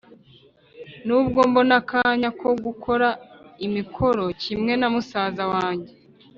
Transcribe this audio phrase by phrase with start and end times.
[1.05, 3.07] N’ubwo mbona akanya ko gukora
[3.65, 5.91] imikoro kimwe na musaza wange,